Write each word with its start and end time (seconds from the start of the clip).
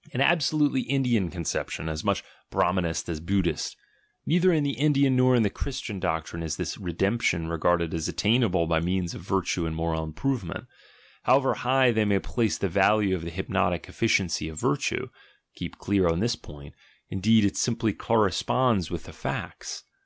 —An 0.14 0.22
absolutely 0.22 0.80
Indian 0.80 1.30
conception, 1.30 1.90
as 1.90 2.02
much 2.02 2.24
Brahmanist 2.50 3.06
as 3.10 3.20
Buddhist. 3.20 3.76
Neither 4.24 4.50
in 4.50 4.64
the 4.64 4.78
Indian 4.78 5.14
nor 5.14 5.36
in 5.36 5.42
the 5.42 5.50
Christian 5.50 6.00
doctrine 6.00 6.42
is 6.42 6.56
this 6.56 6.78
"Redemption" 6.78 7.48
regarded 7.48 7.92
as 7.92 8.08
attainable 8.08 8.66
by 8.66 8.80
means 8.80 9.12
of 9.14 9.20
virtue 9.20 9.66
and 9.66 9.76
moral 9.76 10.02
improvement, 10.02 10.68
however, 11.24 11.52
high 11.52 11.90
they 11.92 12.06
may 12.06 12.18
place 12.18 12.56
the 12.56 12.66
value 12.66 13.14
of 13.14 13.24
the 13.24 13.30
hypnotic 13.30 13.86
efficiency 13.86 14.48
of 14.48 14.58
virtue: 14.58 15.10
keep 15.54 15.76
clear 15.76 16.08
on 16.08 16.20
this 16.20 16.34
point— 16.34 16.74
indeed 17.10 17.44
it 17.44 17.58
simply 17.58 17.92
corresponds 17.92 18.90
with 18.90 19.02
the 19.04 19.12
facts. 19.12 19.84